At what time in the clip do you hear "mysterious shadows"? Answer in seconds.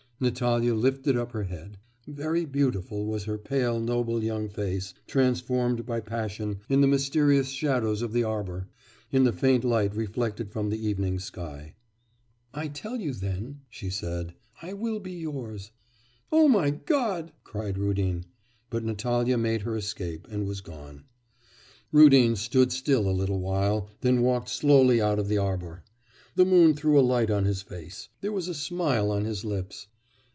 6.87-8.03